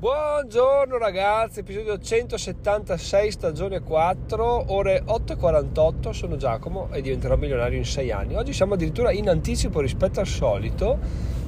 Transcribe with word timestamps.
Buongiorno 0.00 0.96
ragazzi, 0.96 1.58
episodio 1.58 1.98
176, 1.98 3.32
stagione 3.32 3.80
4, 3.80 4.72
ore 4.72 5.02
8.48, 5.04 6.12
sono 6.12 6.38
Giacomo 6.38 6.88
e 6.90 7.02
diventerò 7.02 7.36
milionario 7.36 7.76
in 7.76 7.84
6 7.84 8.10
anni. 8.10 8.34
Oggi 8.34 8.54
siamo 8.54 8.72
addirittura 8.72 9.12
in 9.12 9.28
anticipo 9.28 9.78
rispetto 9.80 10.18
al 10.20 10.26
solito 10.26 10.98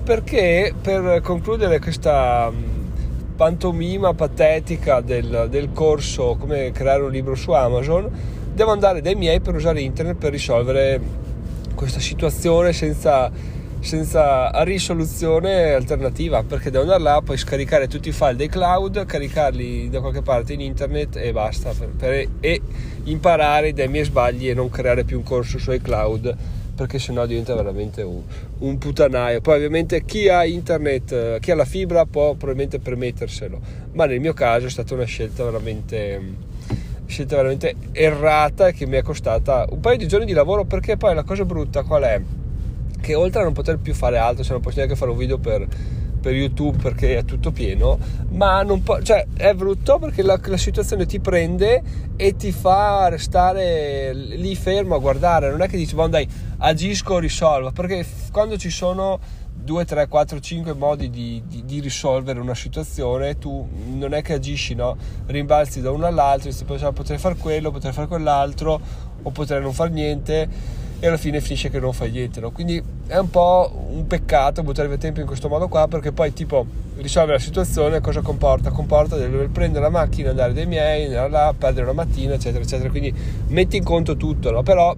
perché 0.05 0.75
per 0.79 1.23
concludere 1.23 1.81
questa 1.81 2.51
mm, 2.51 3.37
pantomima 3.37 4.13
patetica 4.13 5.01
del, 5.01 5.47
del 5.49 5.73
corso 5.73 6.37
come 6.39 6.73
creare 6.73 7.05
un 7.05 7.11
libro 7.11 7.35
su 7.35 7.53
Amazon, 7.53 8.11
devo 8.53 8.71
andare 8.71 9.01
dai 9.01 9.15
miei 9.15 9.41
per 9.41 9.55
usare 9.55 9.81
internet 9.81 10.19
per 10.19 10.31
risolvere 10.31 11.01
questa 11.75 12.01
situazione 12.01 12.75
senza 12.75 13.31
senza 13.83 14.63
risoluzione 14.63 15.73
alternativa 15.73 16.45
perché 16.45 16.71
devo 16.71 16.85
andare 16.85 17.03
là 17.03 17.21
poi 17.23 17.37
scaricare 17.37 17.89
tutti 17.89 18.11
i 18.11 18.13
file 18.13 18.37
dei 18.37 18.49
cloud 18.49 19.05
caricarli 19.05 19.91
da 19.91 20.01
qualche 20.01 20.23
parte 20.23 20.53
in 20.53 20.61
internet 20.61 21.17
e 21.17 21.33
basta 21.33 21.73
per, 21.77 21.89
per, 21.89 22.29
e 22.39 22.61
imparare 23.05 23.73
dai 23.73 23.89
miei 23.89 24.05
sbagli 24.05 24.49
e 24.49 24.55
non 24.55 24.71
creare 24.71 25.03
più 25.03 25.17
un 25.17 25.25
corso 25.25 25.59
sui 25.59 25.81
cloud 25.81 26.33
perché 26.77 27.01
sennò 27.01 27.27
diventa 27.27 27.57
veramente 27.57 28.03
un, 28.03 28.23
un 28.59 28.79
putanaio 28.79 29.41
poi 29.41 29.57
ovviamente 29.57 30.05
chi 30.05 30.29
ha 30.29 30.45
internet 30.45 31.41
chi 31.41 31.51
ha 31.51 31.57
la 31.57 31.65
fibra 31.65 32.05
può 32.05 32.35
probabilmente 32.35 32.79
permetterselo 32.79 33.61
ma 33.95 34.07
nel 34.07 34.21
mio 34.21 34.33
caso 34.33 34.67
è 34.67 34.71
stata 34.71 34.95
una 34.95 35.05
scelta 35.05 35.43
veramente 35.43 36.21
scelta 37.07 37.35
veramente 37.35 37.75
errata 37.91 38.71
che 38.71 38.87
mi 38.87 38.97
è 38.97 39.03
costata 39.03 39.67
un 39.71 39.81
paio 39.81 39.97
di 39.97 40.07
giorni 40.07 40.25
di 40.25 40.35
lavoro 40.35 40.63
perché 40.63 40.97
poi 40.97 41.17
la 41.17 41.25
cosa 41.25 41.45
brutta 41.45 41.83
qual 41.83 42.05
è? 42.05 42.23
Che 43.03 43.15
oltre 43.15 43.41
a 43.41 43.45
non 43.45 43.53
poter 43.53 43.77
più 43.77 43.93
fare 43.93 44.17
altro, 44.17 44.43
se 44.43 44.53
non 44.53 44.63
posso 44.63 44.79
neanche 44.79 44.97
fare 44.97 45.11
un 45.11 45.19
video 45.19 45.37
per, 45.37 45.67
per 46.23 46.33
YouTube 46.33 46.79
perché 46.81 47.19
è 47.19 47.25
tutto 47.25 47.51
pieno, 47.51 47.99
ma 48.31 48.63
non 48.63 48.83
po- 48.83 49.03
cioè, 49.03 49.27
è 49.37 49.53
brutto 49.53 49.99
perché 49.99 50.23
la, 50.23 50.41
la, 50.43 50.57
situazione 50.57 51.05
ti 51.05 51.21
prende 51.21 51.83
e 52.17 52.37
ti 52.37 52.53
fa 52.53 53.09
restare 53.09 54.15
lì 54.15 54.55
fermo 54.55 54.95
a 54.95 54.99
guardare, 54.99 55.51
non 55.51 55.61
è 55.61 55.69
che 55.69 55.77
dici, 55.77 55.95
dai, 56.09 56.27
agisco, 56.59 57.19
risolvo, 57.19 57.73
perché 57.73 58.07
quando 58.31 58.57
ci 58.57 58.71
sono 58.71 59.19
2, 59.53 59.85
3, 59.85 60.09
4, 60.09 60.41
5 60.41 60.73
modi 60.73 61.11
di, 61.11 61.43
di, 61.47 61.65
di, 61.65 61.81
risolvere 61.81 62.41
una 62.41 62.55
situazione, 62.55 63.39
tu 63.39 63.69
non 63.93 64.15
è 64.15 64.23
che 64.23 64.35
agisci, 64.35 64.75
no? 64.75 64.97
Rimbalzi 65.27 65.81
da 65.81 65.91
uno 65.91 66.07
all'altro, 66.07 66.51
dici, 66.51 66.65
potrei 66.65 67.19
fare 67.19 67.37
quello, 67.37 67.71
potrei 67.71 67.93
fare 67.93 68.07
quell'altro, 68.07 68.81
o 69.23 69.31
potrei 69.31 69.61
non 69.61 69.73
fare 69.73 69.91
niente 69.91 70.81
e 71.03 71.09
alla 71.09 71.17
fine 71.17 71.41
finisce 71.41 71.69
che 71.69 71.81
non 71.81 71.93
fai 71.93 72.13
niente. 72.13 72.39
No? 72.39 72.53
Quindi 72.53 72.81
è 73.09 73.17
un 73.17 73.29
po' 73.29 73.89
un 73.91 74.07
peccato 74.07 74.63
buttare 74.63 74.87
via 74.87 74.99
tempo 74.99 75.19
in 75.19 75.27
questo 75.27 75.49
modo 75.49 75.67
qua 75.67 75.89
perché 75.89 76.13
poi 76.13 76.33
tipo 76.33 76.65
risolvere 76.99 77.39
la 77.39 77.43
situazione 77.43 78.01
cosa 78.01 78.21
comporta? 78.21 78.71
Comporta 78.71 79.17
di 79.17 79.29
dover 79.29 79.51
prendere 79.51 79.83
la 79.83 79.91
macchina, 79.91 80.31
andare 80.31 80.53
dai 80.53 80.65
miei, 80.65 81.07
andare 81.07 81.29
là, 81.29 81.55
perdere 81.59 81.87
una 81.87 82.05
mattina, 82.05 82.35
eccetera, 82.35 82.63
eccetera. 82.63 82.89
Quindi 82.89 83.13
metti 83.49 83.79
in 83.79 83.83
conto 83.83 84.17
tutto, 84.17 84.53
no? 84.53 84.63
però 84.63 84.95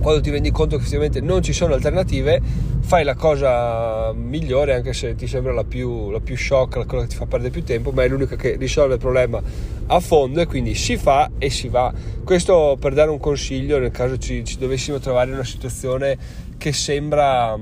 quando 0.00 0.20
ti 0.20 0.30
rendi 0.30 0.50
conto 0.50 0.76
che 0.76 0.82
effettivamente 0.82 1.20
non 1.20 1.42
ci 1.42 1.52
sono 1.52 1.74
alternative, 1.74 2.40
fai 2.80 3.04
la 3.04 3.14
cosa 3.14 4.12
migliore, 4.14 4.74
anche 4.74 4.92
se 4.92 5.14
ti 5.14 5.26
sembra 5.26 5.52
la 5.52 5.64
più, 5.64 6.10
la 6.10 6.20
più 6.20 6.36
shock, 6.36 6.86
quella 6.86 7.02
che 7.04 7.10
ti 7.10 7.16
fa 7.16 7.26
perdere 7.26 7.50
più 7.50 7.64
tempo, 7.64 7.90
ma 7.90 8.04
è 8.04 8.08
l'unica 8.08 8.36
che 8.36 8.56
risolve 8.56 8.94
il 8.94 9.00
problema 9.00 9.42
a 9.86 10.00
fondo 10.00 10.40
e 10.40 10.46
quindi 10.46 10.74
si 10.74 10.96
fa 10.96 11.30
e 11.38 11.50
si 11.50 11.68
va. 11.68 11.92
Questo 12.24 12.76
per 12.80 12.94
dare 12.94 13.10
un 13.10 13.18
consiglio 13.18 13.78
nel 13.78 13.90
caso 13.90 14.18
ci, 14.18 14.44
ci 14.44 14.58
dovessimo 14.58 14.98
trovare 14.98 15.28
in 15.28 15.34
una 15.34 15.44
situazione 15.44 16.16
che 16.56 16.72
sembra 16.72 17.56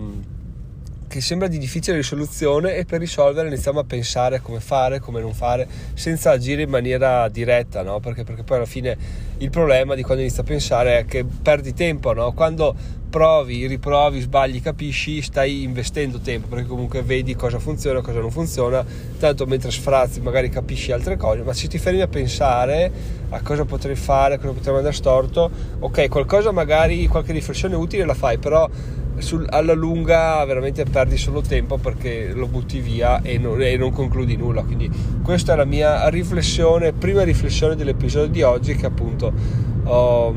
che 1.17 1.23
sembra 1.23 1.49
di 1.49 1.57
difficile 1.57 1.97
risoluzione 1.97 2.77
e 2.77 2.85
per 2.85 3.01
risolvere 3.01 3.49
iniziamo 3.49 3.81
a 3.81 3.85
pensare 3.85 4.43
come 4.43 4.61
fare, 4.61 5.01
come 5.01 5.23
non 5.23 5.33
fare, 5.33 5.67
senza 5.95 6.33
agire 6.33 6.63
in 6.63 6.69
maniera 6.69 7.27
diretta, 7.31 7.83
no? 7.83 8.01
perché, 8.01 8.23
perché, 8.23 8.43
poi 8.43 8.59
alla 8.59 8.67
fine 8.67 8.97
il 9.39 9.49
problema 9.49 9.95
di 9.95 10.03
quando 10.03 10.23
inizi 10.23 10.41
a 10.41 10.43
pensare 10.43 10.99
è 10.99 11.05
che 11.07 11.25
perdi 11.25 11.73
tempo, 11.73 12.13
no? 12.13 12.33
quando 12.33 12.77
provi, 13.09 13.67
riprovi, 13.67 14.21
sbagli, 14.21 14.61
capisci, 14.61 15.23
stai 15.23 15.63
investendo 15.63 16.19
tempo 16.19 16.49
perché 16.49 16.67
comunque 16.67 17.01
vedi 17.01 17.35
cosa 17.35 17.59
funziona, 17.59 18.03
cosa 18.03 18.21
non 18.21 18.31
funziona, 18.31 18.85
tanto 19.19 19.47
mentre 19.47 19.71
sfrazzi 19.71 20.21
magari 20.21 20.51
capisci 20.51 20.93
altre 20.93 21.17
cose, 21.17 21.41
ma 21.43 21.55
se 21.55 21.67
ti 21.67 21.79
fermi 21.79 22.03
a 22.03 22.09
pensare 22.09 22.93
a 23.31 23.41
cosa 23.41 23.65
potrei 23.65 23.97
fare, 23.97 24.37
cosa 24.37 24.53
potrei 24.53 24.77
andare 24.77 24.95
storto, 24.95 25.51
ok, 25.79 26.09
qualcosa 26.09 26.53
magari, 26.53 27.07
qualche 27.07 27.33
riflessione 27.33 27.75
utile 27.75 28.05
la 28.05 28.13
fai, 28.13 28.37
però 28.37 28.69
sul, 29.19 29.47
alla 29.49 29.73
lunga 29.73 30.45
veramente 30.45 30.85
perdi 30.85 31.17
solo 31.17 31.41
tempo 31.41 31.79
perché 31.79 32.33
lo 32.33 32.47
butti 32.47 32.81
via 32.81 33.23
e 33.23 33.39
non, 33.39 33.61
e 33.63 33.77
non, 33.77 33.93
concludi 33.93 34.37
nulla. 34.37 34.63
Quindi 34.63 34.91
questa 35.23 35.55
è 35.55 35.57
la 35.57 35.65
mia 35.65 36.09
riflessione, 36.09 36.93
prima 36.93 37.23
riflessione 37.23 37.77
dell'episodio 37.77 38.29
di 38.29 38.43
oggi 38.43 38.75
che 38.75 38.87
appunto 38.87 39.33
ho, 39.85 40.35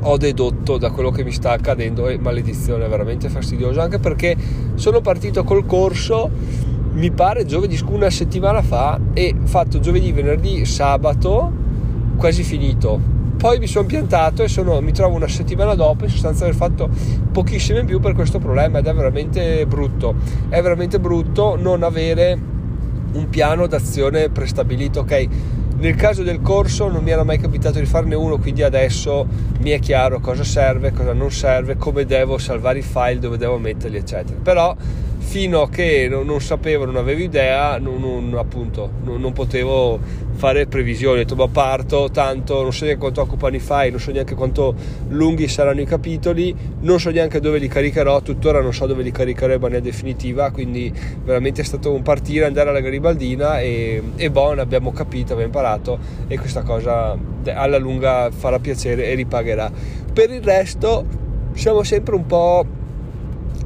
ho 0.00 0.16
dedotto 0.16 0.78
da 0.78 0.90
quello 0.90 1.10
che 1.10 1.24
mi 1.24 1.32
sta 1.32 1.52
accadendo 1.52 2.08
e 2.08 2.18
maledizione, 2.18 2.84
è 2.84 2.88
veramente 2.88 3.28
fastidioso 3.28 3.80
anche 3.80 3.98
perché 3.98 4.36
sono 4.74 5.00
partito 5.00 5.44
col 5.44 5.66
corso 5.66 6.30
mi 6.92 7.10
pare 7.10 7.44
giovedì 7.44 7.80
una 7.88 8.10
settimana 8.10 8.62
fa 8.62 9.00
e 9.14 9.34
fatto 9.44 9.80
giovedì, 9.80 10.12
venerdì, 10.12 10.64
sabato 10.64 11.50
quasi 12.16 12.44
finito 12.44 13.13
poi 13.44 13.58
mi 13.58 13.66
sono 13.66 13.84
piantato 13.84 14.42
e 14.42 14.48
sono, 14.48 14.80
mi 14.80 14.92
trovo 14.92 15.16
una 15.16 15.28
settimana 15.28 15.74
dopo 15.74 16.04
in 16.04 16.10
sostanza 16.10 16.44
aver 16.44 16.56
fatto 16.56 16.88
pochissimo 17.30 17.78
in 17.78 17.84
più 17.84 18.00
per 18.00 18.14
questo 18.14 18.38
problema 18.38 18.78
ed 18.78 18.86
è 18.86 18.94
veramente 18.94 19.66
brutto 19.66 20.14
è 20.48 20.62
veramente 20.62 20.98
brutto 20.98 21.54
non 21.54 21.82
avere 21.82 22.40
un 23.12 23.28
piano 23.28 23.66
d'azione 23.66 24.30
prestabilito 24.30 25.00
ok 25.00 25.28
nel 25.76 25.94
caso 25.94 26.22
del 26.22 26.40
corso 26.40 26.88
non 26.88 27.02
mi 27.02 27.10
era 27.10 27.22
mai 27.22 27.36
capitato 27.36 27.78
di 27.78 27.84
farne 27.84 28.14
uno, 28.14 28.38
quindi 28.38 28.62
adesso 28.62 29.26
mi 29.60 29.70
è 29.70 29.78
chiaro 29.78 30.20
cosa 30.20 30.44
serve, 30.44 30.92
cosa 30.92 31.12
non 31.12 31.30
serve, 31.30 31.76
come 31.76 32.06
devo 32.06 32.38
salvare 32.38 32.78
i 32.78 32.82
file, 32.82 33.18
dove 33.18 33.36
devo 33.36 33.58
metterli, 33.58 33.98
eccetera. 33.98 34.38
Però 34.40 34.74
fino 35.24 35.62
a 35.62 35.68
che 35.68 36.06
non, 36.08 36.26
non 36.26 36.40
sapevo, 36.40 36.84
non 36.84 36.96
avevo 36.96 37.22
idea, 37.22 37.78
non, 37.78 37.98
non, 37.98 38.34
appunto, 38.36 38.90
non, 39.02 39.32
potevo 39.32 39.98
fare 40.34 40.66
previsioni. 40.66 41.14
Ho 41.14 41.22
detto, 41.22 41.34
ma 41.34 41.48
parto, 41.48 42.10
tanto 42.12 42.62
non 42.62 42.72
so 42.72 42.84
neanche 42.84 43.00
quanto 43.00 43.22
occupano 43.22 43.56
i 43.56 43.58
file, 43.58 43.90
non 43.90 43.98
so 43.98 44.12
neanche 44.12 44.34
quanto 44.34 44.74
lunghi 45.08 45.48
saranno 45.48 45.80
i 45.80 45.86
capitoli, 45.86 46.54
non 46.80 47.00
so 47.00 47.10
neanche 47.10 47.40
dove 47.40 47.58
li 47.58 47.66
caricherò, 47.66 48.20
tuttora 48.20 48.60
non 48.60 48.72
so 48.72 48.86
dove 48.86 49.02
li 49.02 49.10
caricherò 49.10 49.54
in 49.54 49.60
maniera 49.60 49.82
definitiva, 49.82 50.50
quindi 50.50 50.92
veramente 51.24 51.62
è 51.62 51.64
stato 51.64 51.92
un 51.92 52.02
partire, 52.02 52.44
andare 52.44 52.68
alla 52.68 52.80
Garibaldina 52.80 53.60
e, 53.60 54.02
e 54.14 54.30
buono, 54.30 54.60
abbiamo 54.60 54.92
capito, 54.92 55.32
abbiamo 55.32 55.46
imparato 55.46 55.98
e 56.28 56.38
questa 56.38 56.62
cosa 56.62 57.16
alla 57.46 57.78
lunga 57.78 58.30
farà 58.30 58.58
piacere 58.58 59.06
e 59.06 59.14
ripagherà. 59.14 59.70
Per 60.12 60.30
il 60.30 60.42
resto 60.42 61.04
siamo 61.54 61.82
sempre 61.82 62.14
un 62.14 62.26
po', 62.26 62.64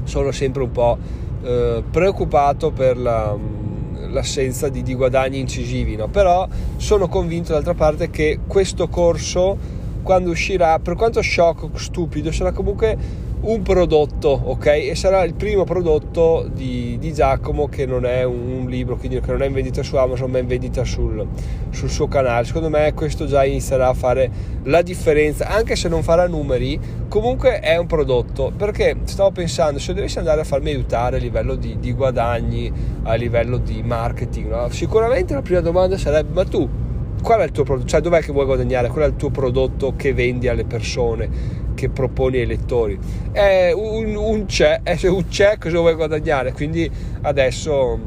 sono 0.04 0.30
sempre 0.30 0.62
un 0.62 0.70
po' 0.70 1.26
eh, 1.43 1.82
preoccupato 1.91 2.71
per 2.71 2.97
la, 2.97 3.34
mm, 3.37 4.12
l'assenza 4.12 4.69
di, 4.69 4.82
di, 4.82 4.94
guadagni 4.94 5.38
incisivi, 5.38 5.97
no? 5.97 6.09
però 6.09 6.47
sono 6.76 7.09
convinto 7.09 7.53
d'altra 7.53 7.75
parte 7.75 8.10
che 8.10 8.41
questo 8.47 8.88
corso 8.88 9.77
quando 10.08 10.30
uscirà, 10.30 10.78
per 10.78 10.94
quanto 10.94 11.20
shock 11.20 11.78
stupido, 11.78 12.32
sarà 12.32 12.50
comunque 12.52 12.96
un 13.42 13.60
prodotto, 13.60 14.28
ok? 14.42 14.64
E 14.64 14.94
sarà 14.94 15.22
il 15.22 15.34
primo 15.34 15.64
prodotto 15.64 16.48
di, 16.50 16.96
di 16.98 17.12
Giacomo 17.12 17.69
che 17.69 17.84
non 17.84 18.06
è 18.06 18.22
un, 18.22 18.60
un, 18.60 18.68
libro, 18.70 18.97
quindi 18.97 19.20
che 19.20 19.30
non 19.30 19.42
è 19.42 19.47
in 19.48 19.52
vendita 19.52 19.82
su 19.82 19.97
Amazon, 19.97 20.30
ma 20.30 20.38
in 20.38 20.47
vendita 20.47 20.82
sul, 20.82 21.26
sul, 21.68 21.91
suo 21.91 22.08
canale. 22.08 22.47
Secondo 22.47 22.70
me 22.70 22.94
questo 22.94 23.26
già 23.26 23.44
inizierà 23.44 23.88
a 23.88 23.92
fare 23.92 24.30
la 24.62 24.80
differenza, 24.80 25.47
anche 25.47 25.76
se 25.76 25.91
non 25.91 26.02
farà 26.02 26.26
numeri, 26.26 26.80
comunque 27.06 27.60
è 27.60 27.76
un 27.76 27.86
prodotto. 27.86 28.50
Perché 28.56 28.97
stavo 29.04 29.30
pensando, 29.30 29.78
se 29.78 29.92
dovessi 29.92 30.16
andare 30.16 30.41
a 30.41 30.44
farmi 30.44 30.70
aiutare 30.70 31.18
a 31.18 31.20
livello 31.20 31.54
di, 31.54 31.78
di 31.78 31.92
guadagni, 31.92 32.72
a 33.02 33.12
livello 33.12 33.58
di 33.58 33.82
marketing, 33.82 34.48
no? 34.48 34.70
sicuramente 34.70 35.34
la 35.34 35.42
prima 35.42 35.60
domanda 35.60 35.98
sarebbe, 35.98 36.33
ma 36.33 36.44
tu 36.47 36.86
qual 37.22 37.41
è 37.41 37.44
il 37.44 37.50
tuo 37.50 37.65
prodotto? 37.65 37.88
Cioè 37.88 38.00
dov'è 38.00 38.20
che 38.20 38.32
vuoi 38.32 38.44
guadagnare? 38.44 38.88
Qual 38.88 39.04
è 39.04 39.06
il 39.06 39.16
tuo 39.16 39.30
prodotto 39.30 39.94
che 39.97 40.12
vendi 40.12 40.48
alle 40.48 40.65
persone? 40.65 41.66
che 41.78 41.88
proponi 41.88 42.38
ai 42.38 42.47
lettori. 42.47 42.98
È 43.30 43.70
un, 43.72 44.16
un 44.16 44.47
c'è, 44.47 44.80
è 44.82 44.98
un 45.06 45.28
c'è 45.28 45.59
cosa 45.59 45.78
vuoi 45.78 45.94
guadagnare, 45.94 46.53
quindi 46.53 46.91
adesso 47.20 48.00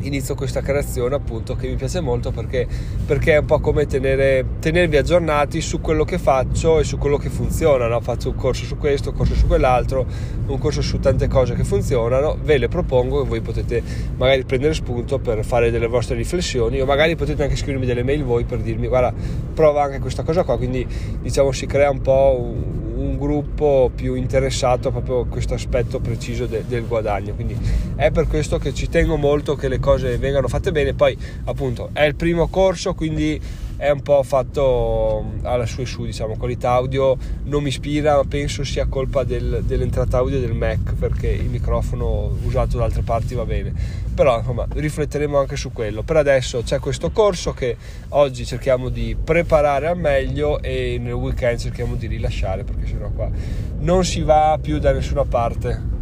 inizio 0.00 0.34
questa 0.34 0.60
creazione 0.60 1.14
appunto 1.14 1.54
che 1.54 1.68
mi 1.68 1.74
piace 1.74 2.00
molto 2.00 2.30
perché, 2.30 2.66
perché 3.06 3.34
è 3.34 3.38
un 3.38 3.46
po' 3.46 3.60
come 3.60 3.86
tenere, 3.86 4.44
tenervi 4.60 4.96
aggiornati 4.96 5.60
su 5.60 5.80
quello 5.80 6.04
che 6.04 6.18
faccio 6.18 6.78
e 6.78 6.84
su 6.84 6.98
quello 6.98 7.16
che 7.16 7.28
funziona 7.28 7.86
no? 7.86 8.00
faccio 8.00 8.30
un 8.30 8.36
corso 8.36 8.64
su 8.64 8.76
questo, 8.76 9.10
un 9.10 9.16
corso 9.16 9.34
su 9.34 9.46
quell'altro 9.46 10.06
un 10.46 10.58
corso 10.58 10.82
su 10.82 10.98
tante 10.98 11.28
cose 11.28 11.54
che 11.54 11.64
funzionano 11.64 12.36
ve 12.42 12.58
le 12.58 12.68
propongo 12.68 13.22
e 13.22 13.26
voi 13.26 13.40
potete 13.40 13.82
magari 14.16 14.44
prendere 14.44 14.74
spunto 14.74 15.18
per 15.18 15.44
fare 15.44 15.70
delle 15.70 15.86
vostre 15.86 16.14
riflessioni 16.16 16.80
o 16.80 16.86
magari 16.86 17.16
potete 17.16 17.42
anche 17.42 17.56
scrivermi 17.56 17.86
delle 17.86 18.02
mail 18.02 18.24
voi 18.24 18.44
per 18.44 18.58
dirmi 18.58 18.86
guarda 18.86 19.12
prova 19.54 19.82
anche 19.82 19.98
questa 19.98 20.22
cosa 20.22 20.44
qua 20.44 20.56
quindi 20.56 20.86
diciamo 21.20 21.52
si 21.52 21.66
crea 21.66 21.90
un 21.90 22.00
po' 22.00 22.36
un 22.38 22.85
un 22.96 23.18
gruppo 23.18 23.90
più 23.94 24.14
interessato 24.14 24.90
proprio 24.90 25.20
a 25.20 25.26
questo 25.26 25.54
aspetto 25.54 26.00
preciso 26.00 26.46
de, 26.46 26.64
del 26.66 26.86
guadagno. 26.86 27.34
Quindi 27.34 27.56
è 27.94 28.10
per 28.10 28.26
questo 28.26 28.58
che 28.58 28.72
ci 28.74 28.88
tengo 28.88 29.16
molto 29.16 29.54
che 29.54 29.68
le 29.68 29.78
cose 29.78 30.18
vengano 30.18 30.48
fatte 30.48 30.72
bene. 30.72 30.94
Poi, 30.94 31.16
appunto, 31.44 31.90
è 31.92 32.02
il 32.02 32.14
primo 32.14 32.48
corso, 32.48 32.94
quindi 32.94 33.40
è 33.76 33.90
un 33.90 34.00
po' 34.02 34.22
fatto 34.22 35.24
alla 35.42 35.66
sua 35.66 35.82
e 35.82 35.86
su, 35.86 36.04
diciamo, 36.04 36.36
qualità 36.36 36.70
audio 36.72 37.16
non 37.44 37.62
mi 37.62 37.68
ispira, 37.68 38.16
ma 38.16 38.24
penso 38.24 38.64
sia 38.64 38.86
colpa 38.86 39.24
del, 39.24 39.62
dell'entrata 39.64 40.18
audio 40.18 40.40
del 40.40 40.54
Mac 40.54 40.94
perché 40.94 41.28
il 41.28 41.48
microfono 41.48 42.36
usato 42.42 42.78
da 42.78 42.84
altre 42.84 43.02
parti 43.02 43.34
va 43.34 43.44
bene. 43.44 43.72
Però 44.14 44.38
insomma 44.38 44.66
rifletteremo 44.68 45.38
anche 45.38 45.56
su 45.56 45.72
quello. 45.72 46.02
Per 46.02 46.16
adesso 46.16 46.62
c'è 46.62 46.78
questo 46.78 47.10
corso 47.10 47.52
che 47.52 47.76
oggi 48.10 48.46
cerchiamo 48.46 48.88
di 48.88 49.14
preparare 49.22 49.88
al 49.88 49.98
meglio 49.98 50.60
e 50.62 50.98
nel 50.98 51.12
weekend 51.12 51.58
cerchiamo 51.58 51.96
di 51.96 52.06
rilasciare 52.06 52.64
perché 52.64 52.86
sennò 52.86 53.10
qua 53.10 53.30
non 53.78 54.04
si 54.04 54.22
va 54.22 54.58
più 54.60 54.78
da 54.78 54.92
nessuna 54.92 55.24
parte. 55.24 55.95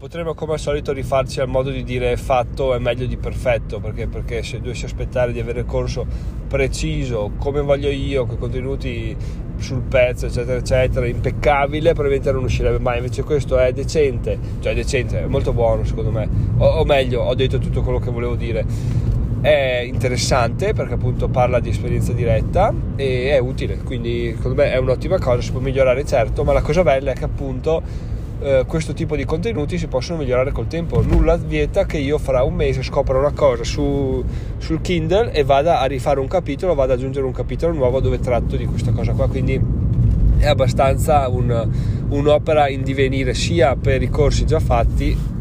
Potremmo 0.00 0.32
come 0.32 0.54
al 0.54 0.58
solito 0.58 0.92
rifarci 0.92 1.40
al 1.40 1.48
modo 1.48 1.68
di 1.68 1.84
dire 1.84 2.16
fatto 2.16 2.74
è 2.74 2.78
meglio 2.78 3.04
di 3.04 3.18
perfetto, 3.18 3.80
perché, 3.80 4.06
perché 4.06 4.42
se 4.42 4.58
dovessi 4.58 4.86
aspettare 4.86 5.30
di 5.30 5.40
avere 5.40 5.66
corso 5.66 6.06
preciso, 6.48 7.32
come 7.36 7.60
voglio 7.60 7.90
io, 7.90 8.24
con 8.24 8.38
contenuti 8.38 9.14
sul 9.58 9.82
pezzo, 9.82 10.24
eccetera, 10.24 10.56
eccetera, 10.56 11.06
impeccabile, 11.06 11.92
probabilmente 11.92 12.32
non 12.32 12.44
uscirebbe 12.44 12.78
mai. 12.78 12.96
Invece 12.96 13.24
questo 13.24 13.58
è 13.58 13.74
decente, 13.74 14.38
cioè 14.60 14.74
decente, 14.74 15.20
è 15.20 15.26
molto 15.26 15.52
buono 15.52 15.84
secondo 15.84 16.10
me. 16.10 16.26
O, 16.56 16.66
o 16.66 16.84
meglio, 16.86 17.20
ho 17.20 17.34
detto 17.34 17.58
tutto 17.58 17.82
quello 17.82 17.98
che 17.98 18.10
volevo 18.10 18.36
dire. 18.36 18.64
È 19.42 19.82
interessante 19.84 20.72
perché 20.72 20.94
appunto 20.94 21.28
parla 21.28 21.60
di 21.60 21.68
esperienza 21.68 22.14
diretta 22.14 22.72
e 22.96 23.32
è 23.32 23.38
utile, 23.38 23.76
quindi 23.84 24.32
secondo 24.34 24.62
me 24.62 24.72
è 24.72 24.78
un'ottima 24.78 25.18
cosa, 25.18 25.42
si 25.42 25.50
può 25.50 25.60
migliorare 25.60 26.06
certo, 26.06 26.42
ma 26.42 26.54
la 26.54 26.62
cosa 26.62 26.82
bella 26.82 27.10
è 27.10 27.14
che 27.14 27.24
appunto 27.24 27.82
eh, 28.40 28.64
questo 28.66 28.92
tipo 28.94 29.16
di 29.16 29.24
contenuti 29.24 29.78
si 29.78 29.86
possono 29.86 30.18
migliorare 30.18 30.52
col 30.52 30.66
tempo. 30.66 31.02
Nulla 31.02 31.36
vieta 31.36 31.84
che 31.84 31.98
io 31.98 32.18
fra 32.18 32.42
un 32.42 32.54
mese 32.54 32.82
scopra 32.82 33.18
una 33.18 33.32
cosa 33.32 33.64
su, 33.64 34.24
sul 34.58 34.80
Kindle 34.80 35.32
e 35.32 35.44
vada 35.44 35.80
a 35.80 35.84
rifare 35.84 36.20
un 36.20 36.28
capitolo, 36.28 36.74
vada 36.74 36.94
ad 36.94 36.98
aggiungere 36.98 37.26
un 37.26 37.32
capitolo 37.32 37.72
nuovo 37.72 38.00
dove 38.00 38.18
tratto 38.18 38.56
di 38.56 38.64
questa 38.64 38.92
cosa 38.92 39.12
qua. 39.12 39.28
Quindi 39.28 39.60
è 40.38 40.46
abbastanza 40.46 41.28
un, 41.28 41.68
un'opera 42.08 42.68
in 42.68 42.82
divenire 42.82 43.34
sia 43.34 43.76
per 43.76 44.02
i 44.02 44.08
corsi 44.08 44.46
già 44.46 44.58
fatti 44.58 45.38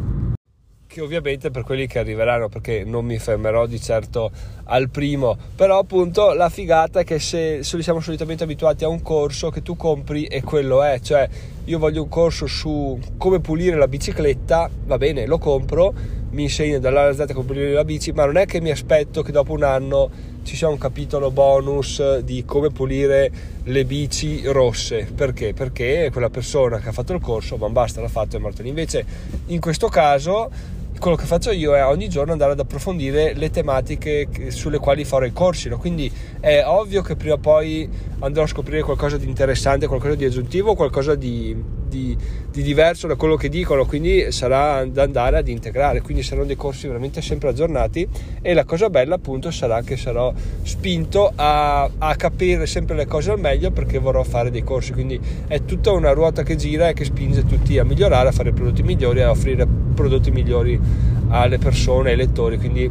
che 0.90 1.02
ovviamente 1.02 1.52
per 1.52 1.62
quelli 1.62 1.86
che 1.86 2.00
arriveranno 2.00 2.50
perché 2.50 2.84
non 2.84 3.06
mi 3.06 3.20
fermerò 3.20 3.68
di 3.68 3.80
certo 3.80 4.32
al 4.64 4.90
primo 4.90 5.38
però 5.56 5.78
appunto 5.78 6.34
la 6.34 6.50
figata 6.50 7.02
è 7.02 7.04
che 7.04 7.20
se, 7.20 7.62
se 7.62 7.80
siamo 7.84 8.00
solitamente 8.00 8.44
abituati 8.44 8.86
a 8.86 8.88
un 8.88 9.04
corso 9.04 9.52
che 9.52 9.62
tu 9.62 9.76
compri 9.76 10.26
e 10.26 10.42
quello 10.42 10.82
è 10.82 11.00
cioè 11.00 11.30
io 11.66 11.78
voglio 11.78 12.02
un 12.02 12.10
corso 12.10 12.48
su 12.48 13.00
come 13.18 13.40
pulire 13.40 13.78
la 13.78 13.88
bicicletta 13.88 14.68
va 14.86 14.98
bene 14.98 15.28
lo 15.28 15.38
compro 15.38 15.94
mi 16.32 16.44
insegna 16.44 16.80
dall'A 16.80 17.14
Z 17.14 17.34
come 17.34 17.46
pulire 17.46 17.72
la 17.72 17.86
bici 17.86 18.12
ma 18.12 18.26
non 18.26 18.38
è 18.38 18.48
che 18.48 18.60
mi 18.60 18.72
aspetto 18.72 19.22
che 19.22 19.32
dopo 19.32 19.54
un 19.54 19.62
anno 19.62 20.10
ci 20.42 20.56
sia 20.56 20.70
un 20.70 20.80
capitolo 20.80 21.30
bonus 21.30 22.18
di 22.22 22.44
come 22.46 22.72
pulire 22.72 23.32
le 23.64 23.86
bici 23.86 24.42
rosse 24.46 25.08
perché? 25.14 25.54
perché 25.54 26.10
quella 26.12 26.32
persona 26.32 26.80
che 26.80 26.90
ha 26.90 26.94
fatto 26.94 27.14
il 27.14 27.22
corso 27.22 27.58
ma 27.58 27.70
basta 27.70 28.02
l'ha 28.02 28.08
fatto 28.08 28.38
e 28.38 28.40
morto 28.40 28.64
invece 28.64 29.06
in 29.48 29.60
questo 29.60 29.88
caso 29.88 30.78
quello 31.00 31.16
che 31.16 31.25
faccio 31.25 31.51
io 31.51 31.75
è 31.75 31.84
ogni 31.84 32.10
giorno 32.10 32.34
andare 32.34 32.51
ad 32.51 32.60
approfondire 32.60 33.34
le 33.34 33.50
tematiche 33.50 34.28
sulle 34.50 34.78
quali 34.78 35.06
farò 35.06 35.25
i 35.25 35.34
corsi, 35.34 35.69
no? 35.69 35.78
quindi 35.78 36.12
è 36.40 36.63
ovvio 36.66 37.01
che 37.01 37.16
prima 37.16 37.36
o 37.36 37.38
poi 37.38 37.90
andrò 38.19 38.44
a 38.44 38.48
scoprire 38.48 38.84
qualcosa 38.84 39.18
di 39.18 39.25
interessante, 39.25 39.88
qualcosa 39.88 40.16
di 40.16 40.25
aggiuntivo, 40.25 40.75
qualcosa 40.75 41.16
di, 41.16 41.56
di, 41.88 42.16
di 42.51 42.62
diverso 42.62 43.07
da 43.07 43.16
quello 43.16 43.36
che 43.36 43.50
dicono, 43.50 43.86
quindi 43.86 44.31
sarà 44.31 44.86
da 44.86 45.04
andare 45.04 45.38
ad 45.38 45.48
integrare, 45.48 46.01
quindi 46.01 46.22
saranno 46.22 46.46
dei 46.46 46.57
corsi 46.57 46.88
veramente 46.88 47.22
sempre 47.22 47.50
aggiornati. 47.50 48.07
E 48.42 48.54
la 48.54 48.66
cosa 48.66 48.90
bella 48.90 49.16
appunto 49.16 49.52
sarà 49.52 49.81
che 49.81 49.95
sarò 49.95 50.34
spinto 50.63 51.31
a, 51.34 51.90
a 51.98 52.16
capire 52.16 52.66
sempre 52.66 52.95
le 52.95 53.06
cose 53.06 53.31
al 53.31 53.40
meglio 53.40 53.72
perché 53.72 54.00
vorrò 54.00 54.24
fare 54.24 54.52
dei 54.52 54.63
corsi, 54.63 54.92
quindi 54.92 55.19
è 55.48 55.63
tutta 55.63 55.92
una 55.92 56.12
ruota 56.12 56.44
che 56.44 56.57
gira 56.57 56.90
e 56.90 56.94
che 56.94 57.06
spinge 57.06 57.45
tutti 57.45 57.78
a 57.78 57.86
migliorare, 57.86 58.30
a 58.30 58.31
fare 58.34 58.52
prodotti 58.52 58.84
migliori, 58.84 59.22
a 59.22 59.30
offrire 59.30 59.66
prodotti 60.00 60.31
migliori 60.31 60.80
alle 61.28 61.57
persone, 61.57 62.12
ai 62.12 62.16
lettori, 62.16 62.57
quindi 62.57 62.90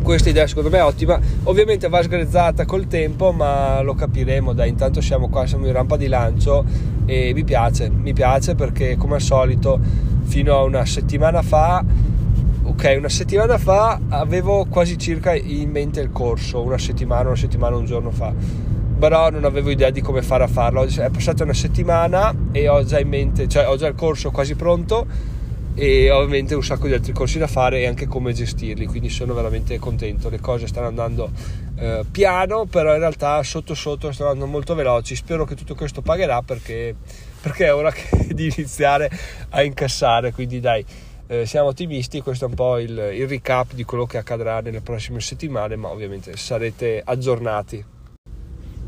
questa 0.00 0.28
idea 0.28 0.46
secondo 0.46 0.70
me 0.70 0.78
è 0.78 0.84
ottima. 0.84 1.18
Ovviamente 1.44 1.88
va 1.88 2.00
sgrezzata 2.02 2.64
col 2.64 2.86
tempo 2.86 3.32
ma 3.32 3.82
lo 3.82 3.94
capiremo. 3.94 4.52
Dai 4.52 4.68
intanto 4.68 5.00
siamo 5.00 5.28
qua 5.28 5.46
siamo 5.46 5.66
in 5.66 5.72
rampa 5.72 5.96
di 5.96 6.06
lancio 6.06 6.64
e 7.04 7.32
mi 7.34 7.42
piace 7.42 7.90
mi 7.90 8.12
piace 8.12 8.54
perché 8.54 8.96
come 8.96 9.16
al 9.16 9.20
solito 9.20 9.78
fino 10.22 10.54
a 10.54 10.62
una 10.62 10.86
settimana 10.86 11.42
fa 11.42 11.84
ok 12.62 12.94
una 12.98 13.08
settimana 13.08 13.58
fa 13.58 13.98
avevo 14.08 14.66
quasi 14.66 14.96
circa 14.96 15.34
in 15.34 15.70
mente 15.70 16.00
il 16.00 16.12
corso 16.12 16.62
una 16.62 16.78
settimana 16.78 17.28
una 17.28 17.36
settimana 17.36 17.76
un 17.76 17.84
giorno 17.84 18.10
fa. 18.10 18.32
Però 19.00 19.30
non 19.30 19.44
avevo 19.44 19.70
idea 19.70 19.90
di 19.90 20.02
come 20.02 20.22
fare 20.22 20.44
a 20.44 20.46
farlo. 20.46 20.84
È 20.84 21.10
passata 21.10 21.42
una 21.42 21.54
settimana 21.54 22.34
e 22.52 22.68
ho 22.68 22.84
già 22.84 23.00
in 23.00 23.08
mente 23.08 23.48
cioè 23.48 23.66
ho 23.66 23.76
già 23.76 23.88
il 23.88 23.94
corso 23.94 24.30
quasi 24.30 24.54
pronto 24.54 25.06
e 25.80 26.10
ovviamente 26.10 26.54
un 26.54 26.62
sacco 26.62 26.88
di 26.88 26.92
altri 26.92 27.14
corsi 27.14 27.38
da 27.38 27.46
fare 27.46 27.80
e 27.80 27.86
anche 27.86 28.06
come 28.06 28.34
gestirli 28.34 28.84
quindi 28.84 29.08
sono 29.08 29.32
veramente 29.32 29.78
contento. 29.78 30.28
Le 30.28 30.38
cose 30.38 30.66
stanno 30.66 30.88
andando 30.88 31.30
eh, 31.78 32.04
piano 32.10 32.66
però 32.66 32.92
in 32.92 32.98
realtà 32.98 33.42
sotto 33.42 33.74
sotto 33.74 34.12
stanno 34.12 34.32
andando 34.32 34.52
molto 34.52 34.74
veloci. 34.74 35.16
Spero 35.16 35.46
che 35.46 35.54
tutto 35.54 35.74
questo 35.74 36.02
pagherà 36.02 36.42
perché, 36.42 36.94
perché 37.40 37.64
è 37.64 37.74
ora 37.74 37.90
di 38.28 38.52
iniziare 38.54 39.10
a 39.48 39.62
incassare. 39.62 40.32
Quindi 40.32 40.60
dai 40.60 40.84
eh, 41.28 41.46
siamo 41.46 41.68
ottimisti 41.68 42.20
questo 42.20 42.44
è 42.44 42.48
un 42.48 42.54
po' 42.54 42.78
il, 42.78 42.90
il 43.14 43.26
recap 43.26 43.72
di 43.72 43.84
quello 43.84 44.04
che 44.04 44.18
accadrà 44.18 44.60
nelle 44.60 44.82
prossime 44.82 45.20
settimane 45.20 45.76
ma 45.76 45.88
ovviamente 45.88 46.36
sarete 46.36 47.00
aggiornati 47.02 47.82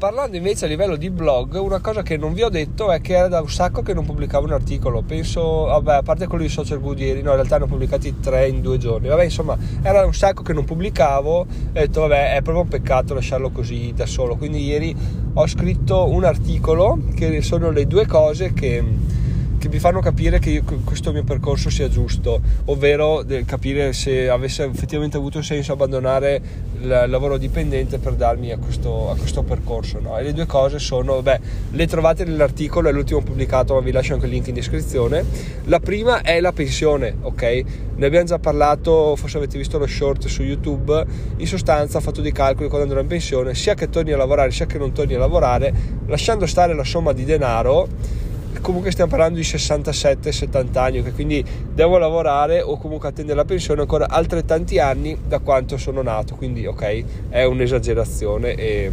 parlando 0.02 0.37
invece 0.37 0.64
a 0.64 0.69
livello 0.69 0.96
di 0.96 1.10
blog, 1.10 1.54
una 1.54 1.78
cosa 1.78 2.02
che 2.02 2.16
non 2.16 2.32
vi 2.32 2.43
ho 2.43 2.49
detto 2.49 2.90
è 2.90 3.00
che 3.00 3.14
era 3.14 3.28
da 3.28 3.40
un 3.40 3.49
sacco 3.49 3.82
che 3.82 3.94
non 3.94 4.04
pubblicavo 4.04 4.44
un 4.44 4.52
articolo. 4.52 5.02
Penso, 5.02 5.66
vabbè, 5.66 5.93
a 5.93 6.02
parte 6.02 6.26
quello 6.26 6.43
di 6.43 6.50
Social 6.50 6.81
Good 6.81 6.99
ieri, 6.99 7.22
no, 7.22 7.28
in 7.28 7.37
realtà 7.37 7.58
ne 7.58 7.64
ho 7.64 7.66
pubblicati 7.69 8.19
tre 8.19 8.49
in 8.49 8.62
due 8.62 8.78
giorni. 8.78 9.06
Vabbè, 9.06 9.22
insomma, 9.22 9.56
era 9.81 10.04
un 10.04 10.12
sacco 10.12 10.43
che 10.43 10.52
non 10.52 10.64
pubblicavo 10.64 11.38
ho 11.38 11.46
detto, 11.70 12.00
vabbè, 12.00 12.34
è 12.34 12.43
proprio 12.43 12.64
un 12.64 12.69
peccato 12.69 13.14
lasciarlo 13.14 13.50
così 13.50 13.93
da 13.94 14.04
solo. 14.04 14.34
Quindi 14.34 14.64
ieri 14.64 14.93
ho 15.34 15.46
scritto 15.46 16.08
un 16.08 16.25
articolo 16.25 16.98
che 17.14 17.40
sono 17.40 17.70
le 17.70 17.87
due 17.87 18.05
cose 18.05 18.52
che 18.52 18.82
che 19.62 19.68
mi 19.68 19.78
fanno 19.78 20.00
capire 20.00 20.40
che 20.40 20.50
io, 20.50 20.64
questo 20.82 21.12
mio 21.12 21.22
percorso 21.22 21.70
sia 21.70 21.88
giusto, 21.88 22.40
ovvero 22.64 23.24
capire 23.46 23.92
se 23.92 24.28
avesse 24.28 24.64
effettivamente 24.64 25.16
avuto 25.16 25.40
senso 25.40 25.72
abbandonare 25.72 26.42
il 26.80 27.04
lavoro 27.06 27.36
dipendente 27.36 27.98
per 27.98 28.14
darmi 28.14 28.50
a 28.50 28.58
questo, 28.58 29.08
a 29.08 29.16
questo 29.16 29.44
percorso. 29.44 30.00
No? 30.00 30.19
E 30.19 30.24
le 30.24 30.32
due 30.32 30.46
cose 30.46 30.81
sono, 30.81 31.22
beh, 31.22 31.38
le 31.70 31.86
trovate 31.86 32.24
nell'articolo, 32.24 32.88
è 32.88 32.92
l'ultimo 32.92 33.22
pubblicato, 33.22 33.74
ma 33.74 33.81
vi 33.81 33.92
lascio 33.92 34.14
anche 34.14 34.26
il 34.26 34.32
link 34.32 34.48
in 34.48 34.54
descrizione. 34.54 35.24
La 35.66 35.78
prima 35.78 36.22
è 36.22 36.40
la 36.40 36.50
pensione, 36.50 37.14
ok? 37.20 37.64
Ne 37.94 38.06
abbiamo 38.06 38.26
già 38.26 38.40
parlato, 38.40 39.14
forse 39.14 39.36
avete 39.36 39.58
visto 39.58 39.78
lo 39.78 39.86
short 39.86 40.26
su 40.26 40.42
YouTube, 40.42 41.06
in 41.36 41.46
sostanza 41.46 41.98
ho 41.98 42.00
fatto 42.00 42.20
dei 42.20 42.32
calcoli 42.32 42.66
quando 42.66 42.88
andrò 42.88 43.00
in 43.00 43.06
pensione, 43.06 43.54
sia 43.54 43.74
che 43.74 43.88
torni 43.88 44.10
a 44.10 44.16
lavorare 44.16 44.50
sia 44.50 44.66
che 44.66 44.78
non 44.78 44.90
torni 44.90 45.14
a 45.14 45.19
lavorare, 45.19 45.72
lasciando 46.06 46.46
stare 46.46 46.74
la 46.74 46.82
somma 46.82 47.12
di 47.12 47.24
denaro 47.24 48.20
comunque 48.60 48.90
stiamo 48.90 49.10
parlando 49.10 49.38
di 49.38 49.44
67-70 49.44 50.78
anni, 50.78 51.02
che 51.02 51.12
quindi 51.12 51.44
devo 51.72 51.98
lavorare 51.98 52.60
o 52.60 52.76
comunque 52.76 53.08
attendere 53.08 53.36
la 53.36 53.44
pensione 53.44 53.80
ancora 53.80 54.08
altrettanti 54.08 54.78
anni 54.78 55.16
da 55.26 55.38
quanto 55.38 55.76
sono 55.76 56.02
nato, 56.02 56.34
quindi 56.34 56.66
ok, 56.66 57.04
è 57.30 57.44
un'esagerazione 57.44 58.54
e, 58.54 58.92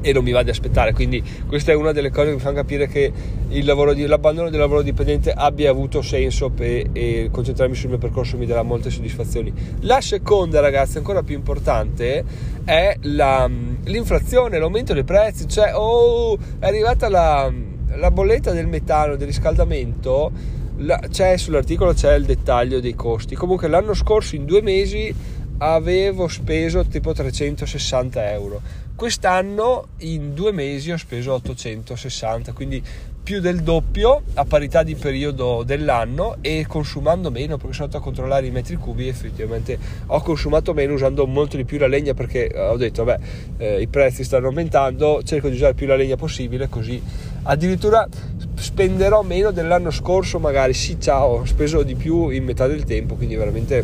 e 0.00 0.12
non 0.12 0.22
mi 0.22 0.32
va 0.32 0.42
di 0.42 0.50
aspettare, 0.50 0.92
quindi 0.92 1.22
questa 1.46 1.72
è 1.72 1.74
una 1.74 1.92
delle 1.92 2.10
cose 2.10 2.28
che 2.28 2.34
mi 2.34 2.40
fanno 2.40 2.56
capire 2.56 2.86
che 2.86 3.12
di, 3.48 3.62
l'abbandono 3.62 4.50
del 4.50 4.60
lavoro 4.60 4.82
dipendente 4.82 5.32
abbia 5.32 5.70
avuto 5.70 6.02
senso 6.02 6.52
e, 6.58 6.86
e 6.92 7.28
concentrarmi 7.32 7.74
sul 7.74 7.88
mio 7.88 7.98
percorso 7.98 8.36
mi 8.36 8.46
darà 8.46 8.62
molte 8.62 8.90
soddisfazioni. 8.90 9.52
La 9.80 10.00
seconda 10.00 10.60
ragazzi, 10.60 10.98
ancora 10.98 11.22
più 11.22 11.34
importante, 11.34 12.24
è 12.64 12.96
la, 13.02 13.50
l'inflazione, 13.84 14.58
l'aumento 14.58 14.92
dei 14.92 15.04
prezzi, 15.04 15.48
cioè 15.48 15.72
oh, 15.74 16.36
è 16.58 16.66
arrivata 16.66 17.08
la 17.08 17.50
la 17.96 18.10
bolletta 18.10 18.52
del 18.52 18.66
metano 18.66 19.16
del 19.16 19.26
riscaldamento 19.26 20.30
la, 20.78 21.00
c'è 21.10 21.36
sull'articolo 21.36 21.92
c'è 21.92 22.14
il 22.14 22.24
dettaglio 22.24 22.80
dei 22.80 22.94
costi. 22.94 23.34
Comunque 23.34 23.68
l'anno 23.68 23.94
scorso 23.94 24.36
in 24.36 24.44
due 24.44 24.62
mesi 24.62 25.12
avevo 25.58 26.28
speso 26.28 26.84
tipo 26.84 27.12
360 27.12 28.30
euro. 28.32 28.60
Quest'anno 28.94 29.88
in 29.98 30.34
due 30.34 30.52
mesi 30.52 30.90
ho 30.90 30.96
speso 30.96 31.32
860 31.34 32.52
quindi 32.52 32.82
più 33.28 33.40
del 33.40 33.60
doppio 33.60 34.22
a 34.34 34.44
parità 34.46 34.82
di 34.82 34.94
periodo 34.94 35.62
dell'anno 35.62 36.38
e 36.40 36.64
consumando 36.66 37.30
meno 37.30 37.58
perché 37.58 37.74
sono 37.74 37.84
andato 37.84 38.02
a 38.02 38.04
controllare 38.04 38.46
i 38.46 38.50
metri 38.50 38.76
cubi 38.76 39.06
effettivamente 39.06 39.78
ho 40.06 40.20
consumato 40.22 40.72
meno 40.72 40.94
usando 40.94 41.26
molto 41.26 41.58
di 41.58 41.66
più 41.66 41.76
la 41.76 41.88
legna 41.88 42.14
perché 42.14 42.50
ho 42.56 42.78
detto 42.78 43.04
vabbè 43.04 43.24
eh, 43.58 43.80
i 43.82 43.86
prezzi 43.86 44.24
stanno 44.24 44.46
aumentando 44.46 45.22
cerco 45.22 45.50
di 45.50 45.56
usare 45.56 45.74
più 45.74 45.86
la 45.86 45.94
legna 45.96 46.16
possibile 46.16 46.70
così 46.70 47.02
addirittura 47.50 48.06
spenderò 48.54 49.22
meno 49.22 49.50
dell'anno 49.50 49.90
scorso 49.90 50.38
magari 50.38 50.74
sì 50.74 51.00
ciao 51.00 51.40
ho 51.40 51.44
speso 51.44 51.82
di 51.82 51.94
più 51.94 52.28
in 52.28 52.44
metà 52.44 52.66
del 52.66 52.84
tempo 52.84 53.14
quindi 53.14 53.36
veramente 53.36 53.82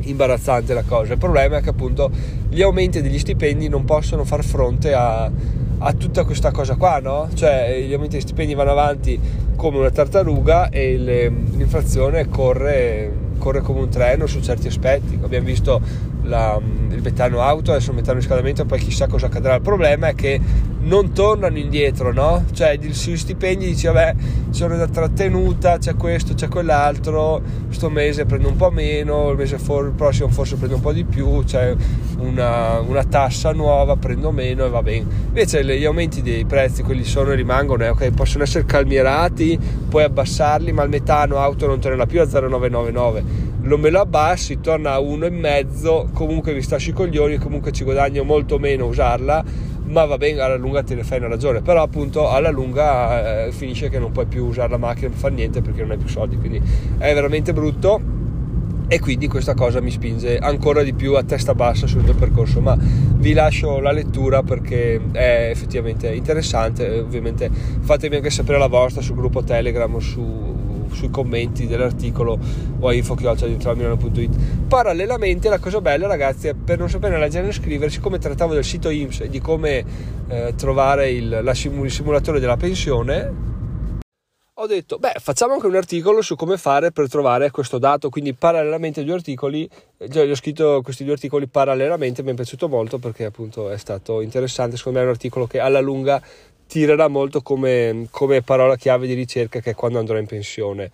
imbarazzante 0.00 0.74
la 0.74 0.82
cosa 0.82 1.12
il 1.12 1.18
problema 1.18 1.58
è 1.58 1.62
che 1.62 1.70
appunto 1.70 2.10
gli 2.48 2.60
aumenti 2.60 3.00
degli 3.00 3.18
stipendi 3.18 3.68
non 3.68 3.84
possono 3.84 4.24
far 4.24 4.44
fronte 4.44 4.92
a, 4.92 5.30
a 5.78 5.92
tutta 5.94 6.24
questa 6.24 6.50
cosa 6.50 6.76
qua 6.76 6.98
no? 6.98 7.28
cioè 7.32 7.82
gli 7.86 7.92
aumenti 7.92 8.16
degli 8.16 8.26
stipendi 8.26 8.54
vanno 8.54 8.72
avanti 8.72 9.18
come 9.56 9.78
una 9.78 9.90
tartaruga 9.90 10.68
e 10.68 10.96
l'inflazione 10.96 12.28
corre, 12.28 13.10
corre 13.38 13.60
come 13.60 13.80
un 13.80 13.88
treno 13.88 14.26
su 14.26 14.40
certi 14.40 14.66
aspetti 14.66 15.18
abbiamo 15.22 15.46
visto 15.46 16.10
la, 16.24 16.60
il 16.90 17.00
metano 17.02 17.40
auto, 17.40 17.72
adesso 17.72 17.90
il 17.90 17.96
metano 17.96 18.18
riscaldamento, 18.18 18.64
poi 18.64 18.78
chissà 18.78 19.06
cosa 19.06 19.26
accadrà. 19.26 19.56
Il 19.56 19.62
problema 19.62 20.08
è 20.08 20.14
che 20.14 20.40
non 20.82 21.12
tornano 21.12 21.58
indietro, 21.58 22.12
no? 22.12 22.44
Cioè 22.52 22.78
sugli 22.90 23.16
stipendi 23.16 23.66
dici 23.66 23.86
vabbè 23.86 24.14
sono 24.50 24.76
da 24.76 24.86
trattenuta, 24.86 25.78
c'è 25.78 25.96
questo, 25.96 26.34
c'è 26.34 26.48
quell'altro, 26.48 27.40
questo 27.66 27.88
mese 27.88 28.26
prendo 28.26 28.48
un 28.48 28.56
po' 28.56 28.70
meno, 28.70 29.30
il 29.30 29.36
mese 29.36 29.58
for- 29.58 29.92
prossimo 29.92 30.28
forse 30.28 30.56
prendo 30.56 30.76
un 30.76 30.82
po' 30.82 30.92
di 30.92 31.04
più, 31.04 31.42
c'è 31.44 31.74
una, 32.18 32.78
una, 32.80 33.04
tassa 33.04 33.52
nuova, 33.52 33.96
prendo 33.96 34.30
meno 34.30 34.64
e 34.64 34.68
va 34.68 34.82
bene. 34.82 35.06
Invece 35.28 35.64
gli 35.64 35.84
aumenti 35.84 36.22
dei 36.22 36.44
prezzi, 36.44 36.82
quelli 36.82 37.04
sono 37.04 37.32
e 37.32 37.34
rimangono, 37.34 37.84
eh, 37.84 37.88
ok, 37.88 38.10
possono 38.10 38.44
essere 38.44 38.64
calmierati, 38.64 39.58
puoi 39.88 40.04
abbassarli, 40.04 40.72
ma 40.72 40.82
il 40.82 40.90
metano 40.90 41.38
auto 41.38 41.66
non 41.66 41.80
tornerà 41.80 42.06
più 42.06 42.20
a 42.20 42.28
0,999 42.28 43.51
lo 43.62 43.78
me 43.78 43.90
lo 43.90 44.00
abbassi, 44.00 44.60
torna 44.60 44.94
a 44.94 44.98
1,5, 44.98 46.12
comunque 46.12 46.52
mi 46.52 46.62
sta 46.62 46.78
sui 46.78 46.92
coglioni, 46.92 47.38
comunque 47.38 47.72
ci 47.72 47.84
guadagno 47.84 48.24
molto 48.24 48.58
meno 48.58 48.86
usarla, 48.86 49.44
ma 49.84 50.04
va 50.04 50.16
bene, 50.18 50.40
alla 50.40 50.56
lunga 50.56 50.82
te 50.82 50.94
ne 50.94 51.04
fai 51.04 51.18
una 51.18 51.28
ragione, 51.28 51.60
però 51.60 51.82
appunto 51.82 52.28
alla 52.28 52.50
lunga 52.50 53.46
eh, 53.46 53.52
finisce 53.52 53.88
che 53.88 53.98
non 53.98 54.10
puoi 54.10 54.26
più 54.26 54.46
usare 54.46 54.70
la 54.70 54.78
macchina 54.78 55.10
per 55.10 55.18
fare 55.18 55.34
niente 55.34 55.60
perché 55.60 55.82
non 55.82 55.92
hai 55.92 55.98
più 55.98 56.08
soldi, 56.08 56.36
quindi 56.36 56.60
è 56.98 57.14
veramente 57.14 57.52
brutto 57.52 58.20
e 58.88 59.00
quindi 59.00 59.26
questa 59.26 59.54
cosa 59.54 59.80
mi 59.80 59.90
spinge 59.90 60.36
ancora 60.38 60.82
di 60.82 60.92
più 60.92 61.14
a 61.14 61.22
testa 61.22 61.54
bassa 61.54 61.86
sul 61.86 62.02
mio 62.02 62.14
percorso 62.14 62.60
ma 62.60 62.76
vi 62.78 63.32
lascio 63.32 63.80
la 63.80 63.90
lettura 63.90 64.42
perché 64.42 65.00
è 65.12 65.48
effettivamente 65.50 66.12
interessante 66.12 66.98
ovviamente 66.98 67.48
fatemi 67.80 68.16
anche 68.16 68.28
sapere 68.28 68.58
la 68.58 68.66
vostra 68.66 69.00
sul 69.00 69.16
gruppo 69.16 69.42
telegram 69.44 69.96
su 69.98 70.62
sui 70.92 71.10
commenti 71.10 71.66
dell'articolo 71.66 72.38
o 72.78 72.88
a 72.88 72.92
info.milano.it 72.92 74.36
parallelamente 74.68 75.48
la 75.48 75.58
cosa 75.58 75.80
bella 75.80 76.06
ragazzi 76.06 76.48
è 76.48 76.54
per 76.54 76.78
non 76.78 76.88
sapere 76.88 77.18
leggere 77.18 77.48
e 77.48 77.52
scrivere 77.52 77.90
siccome 77.90 78.18
trattavo 78.18 78.54
del 78.54 78.64
sito 78.64 78.90
IMSS 78.90 79.20
e 79.20 79.28
di 79.28 79.40
come 79.40 79.84
eh, 80.28 80.54
trovare 80.56 81.10
il, 81.10 81.40
la 81.42 81.54
sim- 81.54 81.84
il 81.84 81.90
simulatore 81.90 82.40
della 82.40 82.56
pensione 82.56 83.50
ho 84.62 84.66
detto, 84.68 84.98
beh, 84.98 85.14
facciamo 85.18 85.54
anche 85.54 85.66
un 85.66 85.74
articolo 85.74 86.22
su 86.22 86.36
come 86.36 86.56
fare 86.56 86.92
per 86.92 87.08
trovare 87.08 87.50
questo 87.50 87.78
dato, 87.78 88.10
quindi 88.10 88.32
parallelamente 88.32 89.00
ai 89.00 89.06
due 89.06 89.14
articoli, 89.14 89.68
già 90.06 90.22
ho 90.22 90.34
scritto 90.36 90.82
questi 90.84 91.02
due 91.02 91.14
articoli 91.14 91.48
parallelamente, 91.48 92.22
mi 92.22 92.30
è 92.30 92.34
piaciuto 92.34 92.68
molto 92.68 92.98
perché 92.98 93.24
appunto 93.24 93.70
è 93.70 93.76
stato 93.76 94.20
interessante, 94.20 94.76
secondo 94.76 94.98
me 94.98 95.04
è 95.04 95.08
un 95.08 95.14
articolo 95.14 95.46
che 95.48 95.58
alla 95.58 95.80
lunga 95.80 96.22
tirerà 96.72 97.06
molto 97.06 97.42
come, 97.42 98.06
come 98.08 98.40
parola 98.40 98.76
chiave 98.76 99.06
di 99.06 99.12
ricerca 99.12 99.60
che 99.60 99.72
è 99.72 99.74
quando 99.74 99.98
andrò 99.98 100.16
in 100.16 100.24
pensione. 100.24 100.90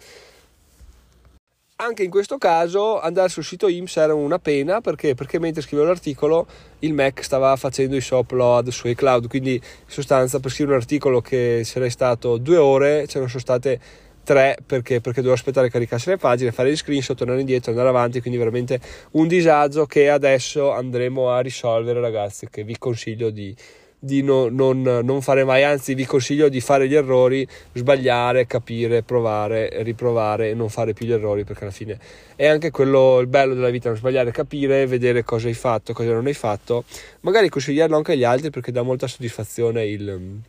Anche 1.76 2.02
in 2.02 2.10
questo 2.10 2.36
caso 2.36 2.98
andare 2.98 3.28
sul 3.28 3.44
sito 3.44 3.68
IMSS 3.68 3.98
era 3.98 4.12
una 4.12 4.40
pena 4.40 4.80
perché, 4.80 5.14
perché 5.14 5.38
mentre 5.38 5.62
scrivevo 5.62 5.86
l'articolo 5.86 6.48
il 6.80 6.92
Mac 6.94 7.22
stava 7.22 7.54
facendo 7.54 7.94
i 7.94 8.00
suoi 8.00 8.18
upload 8.18 8.70
su 8.70 8.88
iCloud, 8.88 9.28
quindi 9.28 9.52
in 9.52 9.60
sostanza 9.86 10.40
per 10.40 10.50
scrivere 10.50 10.74
un 10.74 10.82
articolo 10.82 11.20
che 11.20 11.62
sarei 11.64 11.90
stato 11.90 12.38
due 12.38 12.56
ore 12.56 13.06
ce 13.06 13.20
ne 13.20 13.28
sono 13.28 13.40
state 13.40 13.80
tre 14.24 14.58
perché, 14.66 15.00
perché 15.00 15.20
dovevo 15.20 15.34
aspettare 15.34 15.68
che 15.68 15.74
caricasse 15.74 16.10
le 16.10 16.16
pagine, 16.16 16.50
fare 16.50 16.72
gli 16.72 16.76
screenshot, 16.76 17.16
tornare 17.16 17.38
indietro, 17.38 17.70
andare 17.70 17.88
avanti, 17.88 18.20
quindi 18.20 18.36
veramente 18.36 18.80
un 19.12 19.28
disagio 19.28 19.86
che 19.86 20.10
adesso 20.10 20.72
andremo 20.72 21.30
a 21.30 21.38
risolvere 21.38 22.00
ragazzi, 22.00 22.48
che 22.50 22.64
vi 22.64 22.76
consiglio 22.78 23.30
di, 23.30 23.54
di 23.98 24.22
no, 24.22 24.48
non, 24.48 24.82
non, 24.82 25.20
fare 25.22 25.44
mai, 25.44 25.64
anzi 25.64 25.94
vi 25.94 26.06
consiglio 26.06 26.48
di 26.48 26.60
fare 26.60 26.86
gli 26.86 26.94
errori, 26.94 27.46
sbagliare, 27.72 28.46
capire, 28.46 29.02
provare, 29.02 29.82
riprovare 29.82 30.50
e 30.50 30.54
non 30.54 30.68
fare 30.68 30.92
più 30.92 31.06
gli 31.06 31.12
errori 31.12 31.44
perché 31.44 31.64
alla 31.64 31.72
fine 31.72 31.98
è 32.36 32.46
anche 32.46 32.70
quello 32.70 33.18
il 33.18 33.26
bello 33.26 33.54
della 33.54 33.70
vita, 33.70 33.88
non 33.88 33.98
sbagliare, 33.98 34.30
capire, 34.30 34.86
vedere 34.86 35.24
cosa 35.24 35.48
hai 35.48 35.54
fatto, 35.54 35.92
cosa 35.92 36.12
non 36.12 36.26
hai 36.26 36.34
fatto, 36.34 36.84
magari 37.20 37.48
consigliarlo 37.48 37.96
anche 37.96 38.12
agli 38.12 38.24
altri 38.24 38.50
perché 38.50 38.70
dà 38.70 38.82
molta 38.82 39.08
soddisfazione 39.08 39.84
il, 39.86 40.40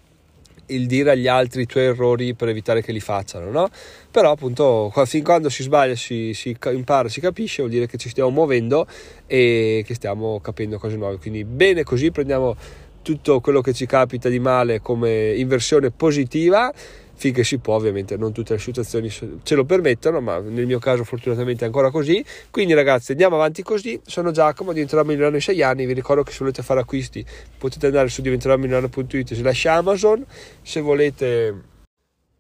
il 0.68 0.86
dire 0.86 1.12
agli 1.12 1.28
altri 1.28 1.64
i 1.64 1.66
tuoi 1.66 1.86
errori 1.86 2.36
per 2.36 2.50
evitare 2.50 2.84
che 2.84 2.92
li 2.92 3.00
facciano, 3.00 3.50
no? 3.50 3.70
Però 4.12 4.32
appunto 4.32 4.92
fin 5.06 5.24
quando 5.24 5.50
si 5.50 5.64
sbaglia, 5.64 5.96
si, 5.96 6.34
si 6.36 6.56
impara, 6.72 7.10
si 7.10 7.20
capisce, 7.20 7.62
vuol 7.62 7.74
dire 7.74 7.88
che 7.88 7.98
ci 7.98 8.10
stiamo 8.10 8.30
muovendo 8.30 8.86
e 9.26 9.84
che 9.86 9.96
stiamo 9.96 10.40
capendo 10.40 10.78
cose 10.78 10.98
nuove, 10.98 11.18
quindi 11.18 11.44
bene 11.44 11.84
così 11.84 12.12
prendiamo 12.12 12.56
tutto 13.10 13.40
quello 13.40 13.62
che 13.62 13.74
ci 13.74 13.88
capita 13.88 14.30
di 14.30 14.38
male 14.38 14.82
come 14.82 15.34
inversione 15.34 15.90
positiva 15.90 16.72
finché 17.16 17.44
si 17.44 17.58
può, 17.58 17.74
ovviamente 17.74 18.16
non 18.18 18.32
tutte 18.32 18.54
le 18.54 18.60
situazioni 18.60 19.10
ce 19.10 19.56
lo 19.56 19.66
permettono, 19.66 20.22
ma 20.22 20.38
nel 20.40 20.68
mio 20.68 20.78
caso 20.78 21.04
fortunatamente 21.04 21.64
è 21.64 21.66
ancora 21.66 21.90
così. 21.90 22.24
Quindi 22.52 22.74
ragazzi 22.76 23.12
andiamo 23.12 23.36
avanti 23.36 23.64
così, 23.64 24.00
sono 24.06 24.30
Giacomo, 24.30 24.74
diventerò 24.74 25.04
milionario 25.04 25.38
in 25.38 25.42
6 25.42 25.62
anni, 25.64 25.86
vi 25.88 25.94
ricordo 25.94 26.22
che 26.22 26.32
se 26.32 26.38
volete 26.40 26.62
fare 26.62 26.82
acquisti 26.82 27.26
potete 27.58 27.88
andare 27.88 28.10
su 28.10 28.22
diventerò 28.22 28.56
slash 29.34 29.66
Amazon, 29.66 30.24
se 30.62 30.80
volete 30.80 31.62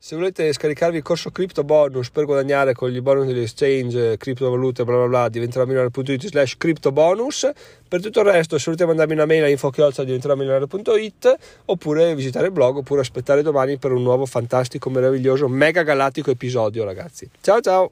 se 0.01 0.15
volete 0.15 0.53
scaricarvi 0.53 0.95
il 0.95 1.03
corso 1.03 1.29
Crypto 1.29 1.65
Bonus 1.65 2.09
per 2.09 2.23
guadagnare 2.23 2.73
con 2.73 2.89
gli 2.89 3.01
bonus 3.01 3.25
degli 3.25 3.41
exchange, 3.41 4.15
criptovalute, 4.15 4.85
bla 4.85 4.95
bla 4.95 5.07
bla, 5.07 5.29
diventerà 5.29 5.65
milionario.it 5.65 6.27
slash 6.27 6.55
crypto 6.57 6.93
bonus. 6.93 7.49
Per 7.85 8.01
tutto 8.01 8.21
il 8.21 8.27
resto, 8.27 8.57
se 8.57 8.63
volete 8.67 8.85
mandarmi 8.85 9.13
una 9.13 9.25
mail 9.25 9.43
a 9.43 9.49
info.chiolza 9.49 10.05
diventerà 10.05 10.35
milionario.it 10.35 11.35
oppure 11.65 12.15
visitare 12.15 12.45
il 12.45 12.53
blog 12.53 12.77
oppure 12.77 13.01
aspettare 13.01 13.41
domani 13.41 13.77
per 13.77 13.91
un 13.91 14.01
nuovo 14.01 14.25
fantastico, 14.25 14.89
meraviglioso, 14.89 15.49
mega 15.49 15.83
galattico 15.83 16.31
episodio, 16.31 16.85
ragazzi. 16.85 17.29
Ciao 17.41 17.59
ciao! 17.59 17.91